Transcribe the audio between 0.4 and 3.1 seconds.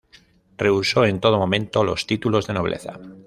Rehusó en todo momento los títulos de nobleza.